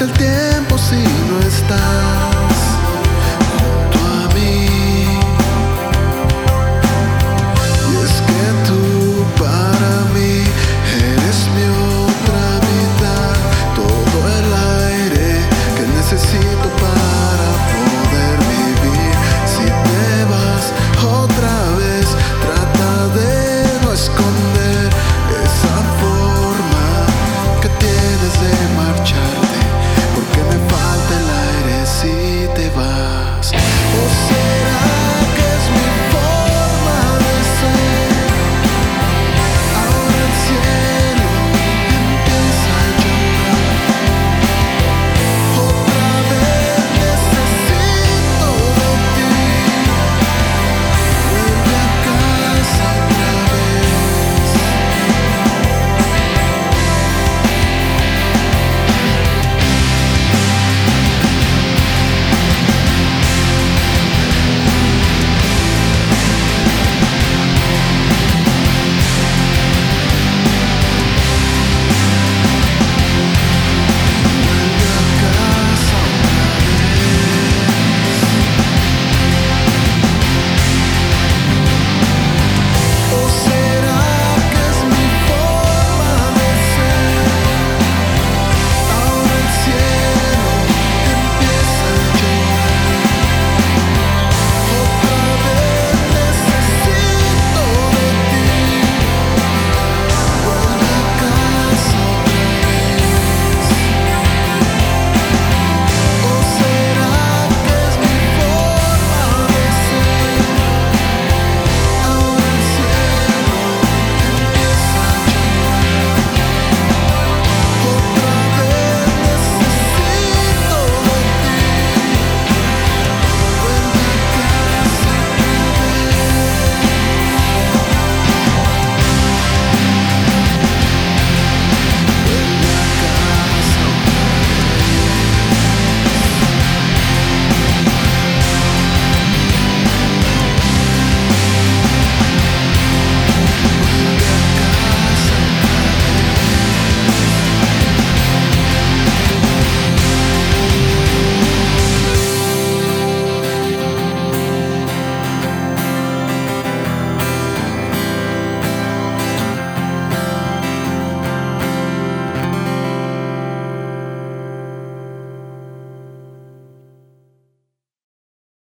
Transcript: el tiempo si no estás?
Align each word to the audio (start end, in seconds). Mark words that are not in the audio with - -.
el 0.00 0.12
tiempo 0.12 0.78
si 0.78 0.96
no 0.96 1.40
estás? 1.46 2.03